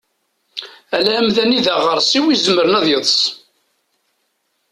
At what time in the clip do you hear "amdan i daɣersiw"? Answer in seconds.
1.19-2.25